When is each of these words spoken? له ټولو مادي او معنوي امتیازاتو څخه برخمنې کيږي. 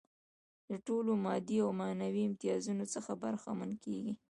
له 0.69 0.77
ټولو 0.87 1.11
مادي 1.25 1.57
او 1.65 1.69
معنوي 1.81 2.23
امتیازاتو 2.29 2.85
څخه 2.95 3.11
برخمنې 3.23 3.77
کيږي. 3.85 4.13